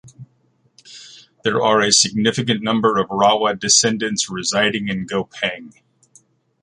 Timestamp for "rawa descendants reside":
3.09-4.73